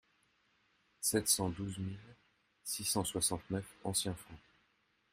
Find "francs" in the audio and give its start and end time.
4.15-4.39